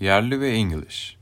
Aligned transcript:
Yerli 0.00 0.40
ve 0.40 0.54
İngiliz. 0.54 1.16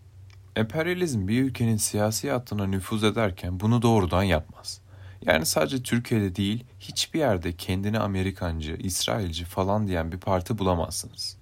Emperyalizm 0.56 1.28
bir 1.28 1.42
ülkenin 1.42 1.76
siyasi 1.76 2.30
hattına 2.30 2.66
nüfuz 2.66 3.04
ederken 3.04 3.60
bunu 3.60 3.82
doğrudan 3.82 4.22
yapmaz. 4.22 4.80
Yani 5.22 5.46
sadece 5.46 5.82
Türkiye'de 5.82 6.36
değil, 6.36 6.64
hiçbir 6.80 7.18
yerde 7.18 7.52
kendini 7.52 7.98
Amerikancı, 7.98 8.76
İsrailci 8.78 9.44
falan 9.44 9.88
diyen 9.88 10.12
bir 10.12 10.18
parti 10.18 10.58
bulamazsınız. 10.58 11.36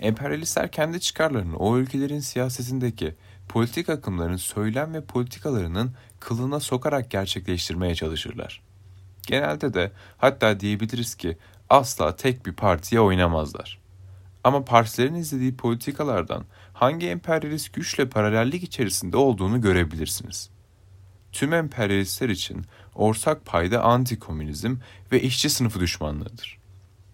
Emperyalistler 0.00 0.72
kendi 0.72 1.00
çıkarlarını 1.00 1.56
o 1.56 1.78
ülkelerin 1.78 2.20
siyasetindeki 2.20 3.14
politik 3.48 3.88
akımların 3.88 4.36
söylem 4.36 4.94
ve 4.94 5.04
politikalarının 5.04 5.94
kılına 6.20 6.60
sokarak 6.60 7.10
gerçekleştirmeye 7.10 7.94
çalışırlar. 7.94 8.62
Genelde 9.26 9.74
de 9.74 9.92
hatta 10.18 10.60
diyebiliriz 10.60 11.14
ki 11.14 11.38
asla 11.70 12.16
tek 12.16 12.46
bir 12.46 12.52
partiye 12.52 13.00
oynamazlar. 13.00 13.85
Ama 14.46 14.64
partilerin 14.64 15.14
izlediği 15.14 15.56
politikalardan 15.56 16.44
hangi 16.72 17.08
emperyalist 17.08 17.72
güçle 17.72 18.08
paralellik 18.08 18.62
içerisinde 18.62 19.16
olduğunu 19.16 19.60
görebilirsiniz. 19.60 20.50
Tüm 21.32 21.52
emperyalistler 21.52 22.28
için 22.28 22.64
ortak 22.94 23.46
payda 23.46 23.82
antikomünizm 23.82 24.76
ve 25.12 25.22
işçi 25.22 25.50
sınıfı 25.50 25.80
düşmanlığıdır. 25.80 26.58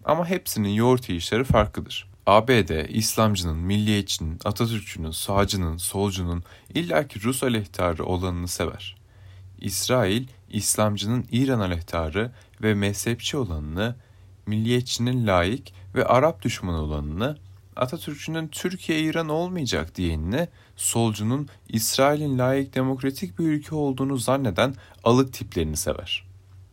Ama 0.03 0.29
hepsinin 0.29 0.69
yoğurt 0.69 1.09
yiyişleri 1.09 1.43
farklıdır. 1.43 2.09
ABD, 2.25 2.89
İslamcının, 2.89 3.57
milliyetçinin, 3.57 4.39
Atatürkçünün, 4.45 5.11
sağcının, 5.11 5.77
solcunun 5.77 6.43
illaki 6.73 7.23
Rus 7.23 7.43
aleyhtarı 7.43 8.05
olanını 8.05 8.47
sever. 8.47 8.97
İsrail, 9.57 10.27
İslamcının 10.49 11.25
İran 11.31 11.59
aleyhtarı 11.59 12.31
ve 12.61 12.73
mezhepçi 12.73 13.37
olanını, 13.37 13.95
milliyetçinin 14.47 15.27
laik 15.27 15.73
ve 15.95 16.05
Arap 16.05 16.41
düşmanı 16.41 16.81
olanını, 16.81 17.37
Atatürkçünün 17.75 18.47
Türkiye-İran 18.47 19.29
olmayacak 19.29 19.95
diyenini, 19.95 20.47
solcunun 20.75 21.49
İsrail'in 21.69 22.37
layık 22.37 22.75
demokratik 22.75 23.39
bir 23.39 23.43
ülke 23.43 23.75
olduğunu 23.75 24.17
zanneden 24.17 24.75
alık 25.03 25.33
tiplerini 25.33 25.77
sever. 25.77 26.25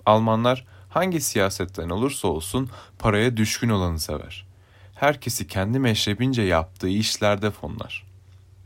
Almanlar 0.07 0.67
hangi 0.89 1.21
siyasetten 1.21 1.91
olursa 1.91 2.29
olsun 2.29 2.71
paraya 2.99 3.37
düşkün 3.37 3.69
olanı 3.69 4.01
sever. 4.01 4.47
Herkesi 4.95 5.47
kendi 5.47 5.79
meşrebince 5.79 6.43
yaptığı 6.43 6.89
işlerde 6.89 7.51
fonlar. 7.51 8.07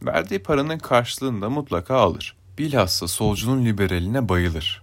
Verdiği 0.03 0.43
paranın 0.43 0.79
karşılığında 0.79 1.51
mutlaka 1.51 1.97
alır. 1.97 2.37
Bilhassa 2.59 3.09
solcunun 3.09 3.65
liberaline 3.65 4.29
bayılır. 4.29 4.83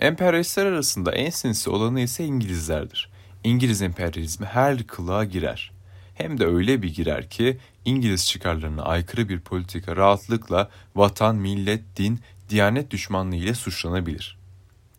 Emperyalistler 0.00 0.66
arasında 0.66 1.12
en 1.12 1.30
sinsi 1.30 1.70
olanı 1.70 2.00
ise 2.00 2.24
İngilizlerdir. 2.24 3.11
İngiliz 3.44 3.82
emperyalizmi 3.82 4.46
her 4.46 4.86
kılığa 4.86 5.24
girer. 5.24 5.72
Hem 6.14 6.40
de 6.40 6.46
öyle 6.46 6.82
bir 6.82 6.94
girer 6.94 7.30
ki 7.30 7.58
İngiliz 7.84 8.26
çıkarlarına 8.26 8.82
aykırı 8.82 9.28
bir 9.28 9.40
politika 9.40 9.96
rahatlıkla 9.96 10.70
vatan, 10.96 11.36
millet, 11.36 11.96
din, 11.96 12.20
diyanet 12.48 12.90
düşmanlığı 12.90 13.36
ile 13.36 13.54
suçlanabilir. 13.54 14.38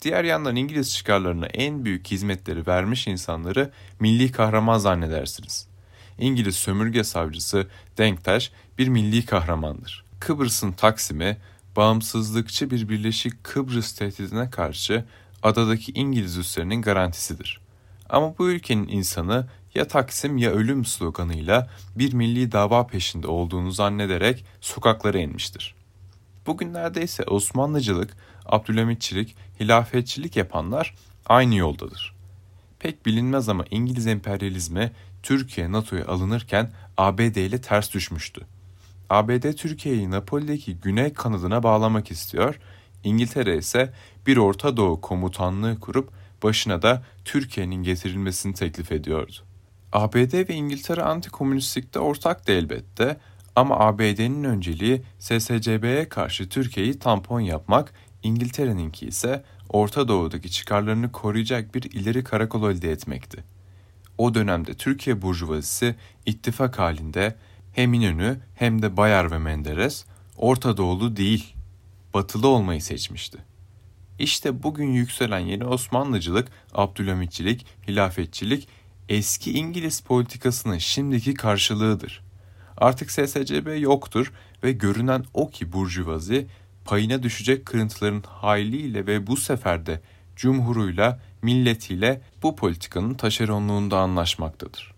Diğer 0.01 0.23
yandan 0.23 0.55
İngiliz 0.55 0.95
çıkarlarına 0.95 1.45
en 1.45 1.85
büyük 1.85 2.07
hizmetleri 2.07 2.67
vermiş 2.67 3.07
insanları 3.07 3.71
milli 3.99 4.31
kahraman 4.31 4.77
zannedersiniz. 4.77 5.67
İngiliz 6.19 6.55
sömürge 6.55 7.03
savcısı 7.03 7.67
Denktaş 7.97 8.51
bir 8.77 8.87
milli 8.87 9.25
kahramandır. 9.25 10.05
Kıbrıs'ın 10.19 10.71
Taksim'i 10.71 11.37
bağımsızlıkçı 11.75 12.71
bir 12.71 12.89
Birleşik 12.89 13.43
Kıbrıs 13.43 13.93
tehdidine 13.93 14.49
karşı 14.49 15.05
adadaki 15.43 15.91
İngiliz 15.91 16.37
üslerinin 16.37 16.81
garantisidir. 16.81 17.62
Ama 18.13 18.37
bu 18.37 18.49
ülkenin 18.49 18.87
insanı 18.87 19.47
ya 19.75 19.87
Taksim 19.87 20.37
ya 20.37 20.51
ölüm 20.51 20.85
sloganıyla 20.85 21.69
bir 21.95 22.13
milli 22.13 22.51
dava 22.51 22.87
peşinde 22.87 23.27
olduğunu 23.27 23.71
zannederek 23.71 24.45
sokaklara 24.61 25.17
inmiştir. 25.17 25.75
Bugünlerde 26.47 27.03
ise 27.03 27.23
Osmanlıcılık, 27.23 28.17
Abdülhamitçilik, 28.45 29.35
hilafetçilik 29.59 30.35
yapanlar 30.35 30.95
aynı 31.25 31.55
yoldadır. 31.55 32.15
Pek 32.79 33.05
bilinmez 33.05 33.49
ama 33.49 33.65
İngiliz 33.71 34.07
emperyalizmi 34.07 34.91
Türkiye 35.23 35.71
NATO'ya 35.71 36.05
alınırken 36.05 36.71
ABD 36.97 37.35
ile 37.35 37.61
ters 37.61 37.93
düşmüştü. 37.93 38.41
ABD 39.09 39.51
Türkiye'yi 39.51 40.11
Napoli'deki 40.11 40.75
güney 40.75 41.13
kanadına 41.13 41.63
bağlamak 41.63 42.11
istiyor, 42.11 42.59
İngiltere 43.03 43.57
ise 43.57 43.93
bir 44.27 44.37
Orta 44.37 44.77
Doğu 44.77 45.01
komutanlığı 45.01 45.79
kurup 45.79 46.22
başına 46.43 46.81
da 46.81 47.03
Türkiye'nin 47.25 47.83
getirilmesini 47.83 48.53
teklif 48.53 48.91
ediyordu. 48.91 49.33
ABD 49.93 50.49
ve 50.49 50.53
İngiltere 50.53 51.03
antikomünistlikte 51.03 51.99
ortaktı 51.99 52.51
elbette 52.51 53.17
ama 53.55 53.79
ABD'nin 53.79 54.43
önceliği 54.43 55.01
SSCB'ye 55.19 56.09
karşı 56.09 56.49
Türkiye'yi 56.49 56.99
tampon 56.99 57.39
yapmak, 57.39 57.93
İngiltere'ninki 58.23 59.07
ise 59.07 59.43
Orta 59.69 60.07
Doğu'daki 60.07 60.51
çıkarlarını 60.51 61.11
koruyacak 61.11 61.75
bir 61.75 61.83
ileri 61.83 62.23
karakol 62.23 62.71
elde 62.71 62.91
etmekti. 62.91 63.43
O 64.17 64.33
dönemde 64.33 64.73
Türkiye 64.73 65.21
Burjuvazisi 65.21 65.95
ittifak 66.25 66.79
halinde 66.79 67.35
hem 67.71 67.93
İnönü 67.93 68.39
hem 68.55 68.81
de 68.81 68.97
Bayar 68.97 69.31
ve 69.31 69.37
Menderes 69.37 70.05
Orta 70.37 70.77
Doğulu 70.77 71.15
değil, 71.15 71.55
batılı 72.13 72.47
olmayı 72.47 72.81
seçmişti. 72.81 73.37
İşte 74.19 74.63
bugün 74.63 74.91
yükselen 74.91 75.39
yeni 75.39 75.65
Osmanlıcılık, 75.65 76.47
Abdülhamitçilik, 76.73 77.65
hilafetçilik 77.87 78.67
eski 79.09 79.51
İngiliz 79.53 80.01
politikasının 80.01 80.77
şimdiki 80.77 81.33
karşılığıdır. 81.33 82.23
Artık 82.77 83.11
SSCB 83.11 83.81
yoktur 83.81 84.33
ve 84.63 84.71
görünen 84.71 85.25
o 85.33 85.49
ki 85.49 85.73
Burjuvazi 85.73 86.47
payına 86.85 87.23
düşecek 87.23 87.65
kırıntıların 87.65 88.23
hayliyle 88.27 89.07
ve 89.07 89.27
bu 89.27 89.37
sefer 89.37 89.85
de 89.85 90.01
cumhuruyla, 90.35 91.19
milletiyle 91.41 92.21
bu 92.43 92.55
politikanın 92.55 93.13
taşeronluğunda 93.13 93.99
anlaşmaktadır. 93.99 94.93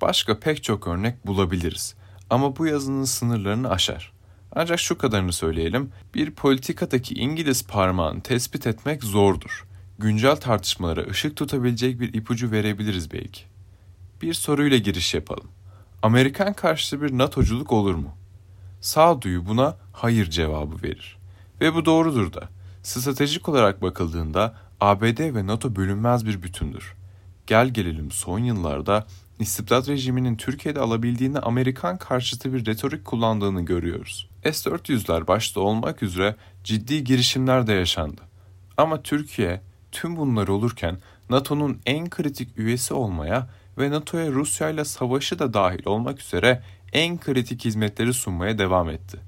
Başka 0.00 0.40
pek 0.40 0.62
çok 0.62 0.86
örnek 0.86 1.26
bulabiliriz 1.26 1.94
ama 2.30 2.56
bu 2.56 2.66
yazının 2.66 3.04
sınırlarını 3.04 3.70
aşar. 3.70 4.11
Ancak 4.56 4.80
şu 4.80 4.98
kadarını 4.98 5.32
söyleyelim, 5.32 5.90
bir 6.14 6.30
politikadaki 6.30 7.14
İngiliz 7.14 7.66
parmağını 7.66 8.20
tespit 8.20 8.66
etmek 8.66 9.04
zordur. 9.04 9.66
Güncel 9.98 10.36
tartışmalara 10.36 11.10
ışık 11.10 11.36
tutabilecek 11.36 12.00
bir 12.00 12.14
ipucu 12.14 12.50
verebiliriz 12.50 13.12
belki. 13.12 13.42
Bir 14.22 14.34
soruyla 14.34 14.78
giriş 14.78 15.14
yapalım. 15.14 15.50
Amerikan 16.02 16.52
karşıtı 16.52 17.02
bir 17.02 17.18
NATO'culuk 17.18 17.72
olur 17.72 17.94
mu? 17.94 18.16
Sağduyu 18.80 19.46
buna 19.46 19.76
hayır 19.92 20.30
cevabı 20.30 20.82
verir. 20.82 21.18
Ve 21.60 21.74
bu 21.74 21.84
doğrudur 21.84 22.32
da. 22.32 22.48
Stratejik 22.82 23.48
olarak 23.48 23.82
bakıldığında 23.82 24.54
ABD 24.80 25.34
ve 25.34 25.46
NATO 25.46 25.76
bölünmez 25.76 26.26
bir 26.26 26.42
bütündür. 26.42 26.94
Gel 27.46 27.68
gelelim 27.68 28.10
son 28.10 28.38
yıllarda 28.38 29.06
istibdat 29.38 29.88
rejiminin 29.88 30.36
Türkiye'de 30.36 30.80
alabildiğini 30.80 31.38
Amerikan 31.38 31.98
karşıtı 31.98 32.52
bir 32.52 32.66
retorik 32.66 33.04
kullandığını 33.04 33.64
görüyoruz. 33.64 34.28
S-400'ler 34.44 35.26
başta 35.26 35.60
olmak 35.60 36.02
üzere 36.02 36.36
ciddi 36.64 37.04
girişimler 37.04 37.66
de 37.66 37.72
yaşandı. 37.72 38.20
Ama 38.76 39.02
Türkiye 39.02 39.60
tüm 39.92 40.16
bunlar 40.16 40.48
olurken 40.48 40.98
NATO'nun 41.30 41.80
en 41.86 42.10
kritik 42.10 42.58
üyesi 42.58 42.94
olmaya 42.94 43.48
ve 43.78 43.90
NATO'ya 43.90 44.30
Rusya 44.32 44.70
ile 44.70 44.84
savaşı 44.84 45.38
da 45.38 45.54
dahil 45.54 45.82
olmak 45.84 46.20
üzere 46.20 46.62
en 46.92 47.18
kritik 47.20 47.64
hizmetleri 47.64 48.14
sunmaya 48.14 48.58
devam 48.58 48.90
etti. 48.90 49.18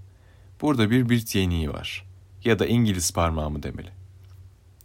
Burada 0.61 0.91
bir 0.91 1.09
Brit 1.09 1.35
yeniği 1.35 1.71
var. 1.71 2.05
Ya 2.45 2.59
da 2.59 2.67
İngiliz 2.67 3.13
parmağı 3.13 3.51
mı 3.51 3.63
demeli. 3.63 3.91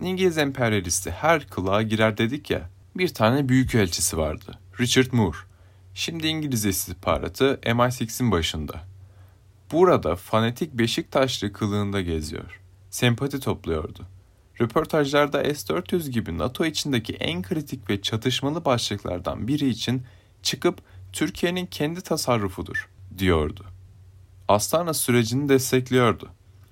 İngiliz 0.02 0.38
emperyalisti 0.38 1.12
her 1.12 1.48
kılığa 1.48 1.82
girer 1.82 2.18
dedik 2.18 2.50
ya. 2.50 2.70
Bir 2.96 3.08
tane 3.08 3.50
büyük 3.50 3.76
elçisi 3.76 4.18
vardı. 4.18 4.60
Richard 4.80 5.14
Moore. 5.14 5.38
Şimdi 5.94 6.28
İngiliz 6.28 6.66
istihbaratı 6.66 7.60
MI6'in 7.64 8.32
başında. 8.32 8.82
Burada 9.72 10.16
fanatik 10.16 10.74
Beşiktaşlı 10.74 11.54
kılığında 11.54 12.02
geziyor. 12.02 12.62
Sempati 12.90 13.40
topluyordu. 13.40 14.06
Röportajlarda 14.62 15.44
S-400 15.44 16.10
gibi 16.10 16.38
NATO 16.38 16.66
içindeki 16.66 17.14
en 17.14 17.42
kritik 17.42 17.90
ve 17.90 18.02
çatışmalı 18.02 18.66
başlıklardan 18.66 19.48
biri 19.48 19.70
için 19.70 20.04
çıkıp 20.44 20.82
Türkiye'nin 21.14 21.66
kendi 21.66 22.02
tasarrufudur 22.02 22.90
diyordu. 23.18 23.66
Astana 24.48 24.94
sürecini 24.94 25.50
destekliyordu. 25.50 26.30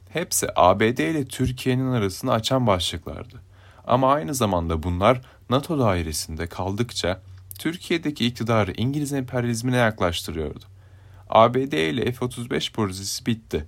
Hepsi 0.09 0.47
ABD 0.55 0.81
ile 0.81 1.25
Türkiye'nin 1.25 1.91
arasını 1.91 2.31
açan 2.31 2.67
başlıklardı. 2.67 3.46
Ama 3.87 4.13
aynı 4.13 4.33
zamanda 4.33 4.83
bunlar 4.83 5.21
NATO 5.49 5.79
dairesinde 5.79 6.47
kaldıkça 6.47 7.21
Türkiye'deki 7.59 8.25
iktidarı 8.25 8.73
İngiliz 8.77 9.13
emperyalizmine 9.13 9.77
yaklaştırıyordu. 9.77 10.65
ABD 11.29 11.73
ile 11.73 12.11
F-35 12.11 12.71
projesi 12.71 13.25
bitti. 13.25 13.65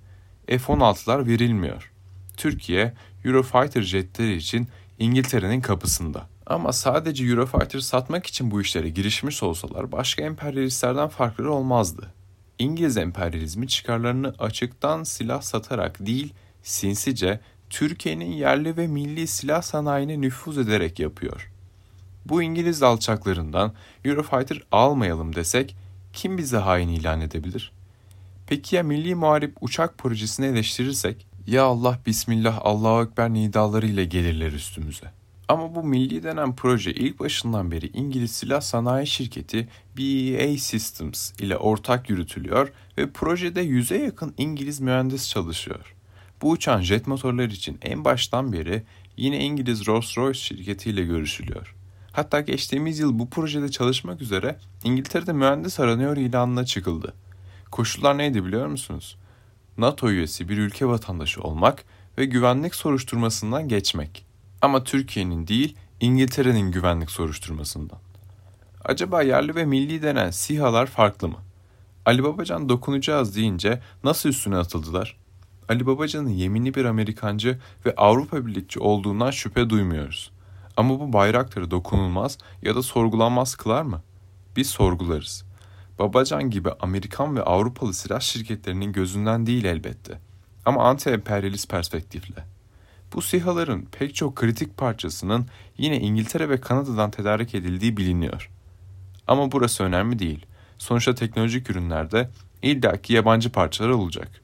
F-16'lar 0.48 1.28
verilmiyor. 1.28 1.92
Türkiye, 2.38 2.94
Eurofighter 3.26 3.82
jetleri 3.82 4.36
için 4.36 4.68
İngiltere'nin 5.00 5.62
kapısında. 5.62 6.28
Ama 6.46 6.74
sadece 6.74 7.26
Eurofighter 7.26 7.80
satmak 7.80 8.28
için 8.28 8.52
bu 8.52 8.62
işlere 8.62 8.90
girişmiş 8.90 9.44
olsalar 9.44 9.92
başka 9.92 10.24
emperyalistlerden 10.24 11.08
farkları 11.08 11.52
olmazdı. 11.52 12.14
İngiliz 12.60 12.98
emperyalizmi 12.98 13.68
çıkarlarını 13.68 14.34
açıktan 14.40 15.04
silah 15.04 15.42
satarak 15.42 16.06
değil, 16.06 16.34
sinsice 16.64 17.40
Türkiye'nin 17.70 18.32
yerli 18.32 18.78
ve 18.78 18.88
milli 18.88 19.28
silah 19.28 19.62
sanayine 19.62 20.22
nüfuz 20.22 20.58
ederek 20.58 21.00
yapıyor. 21.00 21.52
Bu 22.26 22.44
İngiliz 22.44 22.84
alçaklarından 22.84 23.74
Eurofighter 24.06 24.64
almayalım 24.72 25.36
desek 25.36 25.76
kim 26.14 26.38
bize 26.38 26.58
hain 26.58 26.90
ilan 26.90 27.22
edebilir? 27.22 27.72
Peki 28.48 28.76
ya 28.76 28.84
Milli 28.84 29.16
Muharip 29.16 29.58
uçak 29.62 29.98
projesini 29.98 30.46
eleştirirsek? 30.46 31.28
Ya 31.48 31.64
Allah 31.64 32.00
Bismillah 32.06 32.60
Allahu 32.62 33.04
Ekber 33.04 33.34
nidalarıyla 33.34 34.04
gelirler 34.04 34.52
üstümüze. 34.52 35.12
Ama 35.48 35.76
bu 35.76 35.84
milli 35.84 36.24
denen 36.24 36.56
proje 36.56 36.94
ilk 36.94 37.20
başından 37.20 37.72
beri 37.72 37.88
İngiliz 37.88 38.32
silah 38.32 38.62
sanayi 38.62 39.08
şirketi 39.08 39.68
BAE 39.98 40.58
Systems 40.58 41.32
ile 41.40 41.58
ortak 41.58 42.10
yürütülüyor 42.10 42.72
ve 42.98 43.10
projede 43.12 43.62
yüze 43.62 43.98
yakın 43.98 44.34
İngiliz 44.38 44.80
mühendis 44.80 45.30
çalışıyor. 45.30 45.96
Bu 46.42 46.50
uçan 46.50 46.82
jet 46.82 47.08
motorları 47.08 47.52
için 47.54 47.80
en 47.82 48.06
baştan 48.06 48.54
beri 48.54 48.84
yine 49.18 49.40
İngiliz 49.40 49.82
Rolls-Royce 49.82 50.34
şirketiyle 50.34 51.04
görüşülüyor. 51.04 51.76
Hatta 52.12 52.42
geçtiğimiz 52.42 53.00
yıl 53.00 53.20
bu 53.20 53.30
projede 53.30 53.72
çalışmak 53.72 54.22
üzere 54.22 54.58
İngiltere'de 54.84 55.34
mühendis 55.34 55.80
aranıyor 55.80 56.18
ilanına 56.18 56.66
çıkıldı. 56.66 57.14
Koşullar 57.72 58.18
neydi 58.18 58.46
biliyor 58.46 58.68
musunuz? 58.68 59.18
NATO 59.78 60.10
üyesi 60.10 60.50
bir 60.50 60.58
ülke 60.58 60.86
vatandaşı 60.86 61.42
olmak 61.42 61.86
ve 62.18 62.26
güvenlik 62.26 62.76
soruşturmasından 62.76 63.68
geçmek. 63.68 64.26
Ama 64.62 64.84
Türkiye'nin 64.84 65.48
değil, 65.48 65.76
İngiltere'nin 66.00 66.72
güvenlik 66.72 67.12
soruşturmasından. 67.12 68.00
Acaba 68.86 69.22
yerli 69.22 69.56
ve 69.56 69.66
milli 69.66 70.02
denen 70.02 70.32
SİHA'lar 70.32 70.86
farklı 70.86 71.28
mı? 71.28 71.38
Ali 72.06 72.24
Babacan 72.24 72.70
dokunacağız 72.70 73.36
deyince 73.36 73.82
nasıl 74.04 74.30
üstüne 74.30 74.58
atıldılar? 74.58 75.18
Ali 75.70 75.86
Babacan'ın 75.86 76.30
yeminli 76.30 76.74
bir 76.74 76.86
Amerikancı 76.86 77.60
ve 77.86 77.96
Avrupa 77.96 78.46
Birlikçi 78.46 78.80
olduğundan 78.80 79.32
şüphe 79.32 79.70
duymuyoruz. 79.70 80.32
Ama 80.78 81.00
bu 81.00 81.14
bayrakları 81.14 81.72
dokunulmaz 81.72 82.38
ya 82.62 82.76
da 82.76 82.84
sorgulanmaz 82.84 83.56
kılar 83.56 83.82
mı? 83.82 84.02
Biz 84.56 84.70
sorgularız. 84.70 85.46
Babacan 86.00 86.50
gibi 86.50 86.70
Amerikan 86.80 87.36
ve 87.36 87.44
Avrupalı 87.44 87.94
silah 87.94 88.20
şirketlerinin 88.20 88.92
gözünden 88.92 89.46
değil 89.46 89.66
elbette. 89.66 90.20
Ama 90.66 90.84
anti-emperyalist 90.84 91.68
perspektifle. 91.68 92.46
Bu 93.14 93.22
sihaların 93.22 93.86
pek 93.92 94.16
çok 94.16 94.36
kritik 94.36 94.78
parçasının 94.78 95.46
yine 95.78 96.00
İngiltere 96.00 96.50
ve 96.50 96.62
Kanada'dan 96.62 97.12
tedarik 97.12 97.56
edildiği 97.56 97.98
biliniyor. 97.98 98.52
Ama 99.28 99.52
burası 99.52 99.84
önemli 99.84 100.20
değil. 100.20 100.46
Sonuçta 100.78 101.16
teknolojik 101.16 101.70
ürünlerde 101.70 102.30
illaki 102.62 103.14
yabancı 103.14 103.52
parçalar 103.52 103.90
olacak. 103.90 104.42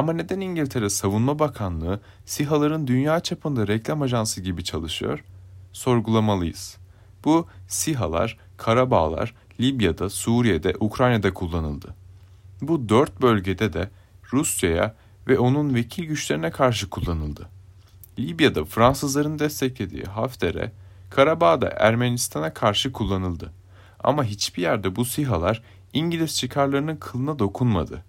Ama 0.00 0.12
neden 0.12 0.40
İngiltere 0.40 0.90
Savunma 0.90 1.38
Bakanlığı 1.38 2.00
SİHA'ların 2.24 2.86
dünya 2.86 3.20
çapında 3.20 3.68
reklam 3.68 4.02
ajansı 4.02 4.40
gibi 4.40 4.64
çalışıyor? 4.64 5.24
Sorgulamalıyız. 5.72 6.76
Bu 7.24 7.46
SİHA'lar, 7.68 8.38
Karabağlar 8.56 9.34
Libya'da, 9.60 10.10
Suriye'de, 10.10 10.74
Ukrayna'da 10.80 11.34
kullanıldı. 11.34 11.94
Bu 12.62 12.88
dört 12.88 13.22
bölgede 13.22 13.72
de 13.72 13.90
Rusya'ya 14.32 14.94
ve 15.28 15.38
onun 15.38 15.74
vekil 15.74 16.04
güçlerine 16.04 16.50
karşı 16.50 16.90
kullanıldı. 16.90 17.48
Libya'da 18.18 18.64
Fransızların 18.64 19.38
desteklediği 19.38 20.04
Hafter'e, 20.04 20.72
Karabağ'da 21.10 21.68
Ermenistan'a 21.68 22.54
karşı 22.54 22.92
kullanıldı. 22.92 23.52
Ama 24.04 24.24
hiçbir 24.24 24.62
yerde 24.62 24.96
bu 24.96 25.04
sihalar 25.04 25.62
İngiliz 25.92 26.36
çıkarlarının 26.36 26.96
kılına 26.96 27.38
dokunmadı. 27.38 28.04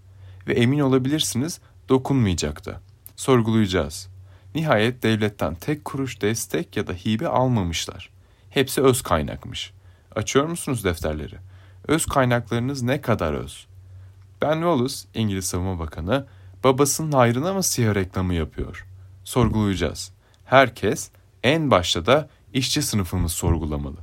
Ve 0.48 0.54
emin 0.54 0.80
olabilirsiniz 0.80 1.60
dokunmayacaktı. 1.92 2.80
Sorgulayacağız. 3.16 4.10
Nihayet 4.56 5.04
devletten 5.04 5.56
tek 5.56 5.86
kuruş 5.86 6.22
destek 6.22 6.78
ya 6.78 6.88
da 6.88 6.94
hibe 6.94 7.28
almamışlar. 7.28 8.10
Hepsi 8.50 8.82
öz 8.82 9.02
kaynakmış. 9.02 9.74
Açıyor 10.16 10.46
musunuz 10.46 10.84
defterleri? 10.84 11.36
Öz 11.88 12.06
kaynaklarınız 12.06 12.82
ne 12.82 13.02
kadar 13.02 13.34
öz? 13.34 13.68
Ben 14.42 14.54
Wallace, 14.54 14.96
İngiliz 15.14 15.46
Savunma 15.46 15.80
Bakanı, 15.80 16.26
babasının 16.64 17.12
hayrına 17.12 17.54
mı 17.54 17.64
siyah 17.64 17.96
reklamı 17.96 18.34
yapıyor? 18.34 18.86
Sorgulayacağız. 19.24 20.12
Herkes, 20.46 21.12
en 21.44 21.72
başta 21.72 22.06
da 22.06 22.30
işçi 22.54 22.82
sınıfımız 22.82 23.32
sorgulamalı. 23.32 23.98